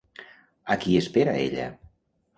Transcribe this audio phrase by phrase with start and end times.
[0.75, 1.69] A qui espera ella?